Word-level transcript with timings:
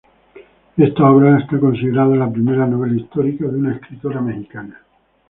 Esta 0.77 1.03
obra 1.11 1.37
es 1.37 1.59
considerada 1.59 2.15
la 2.15 2.31
primera 2.31 2.65
novela 2.65 2.99
histórica 2.99 3.45
de 3.45 3.55
una 3.59 3.75
escritora 3.75 4.19
mexicana. 4.19 4.81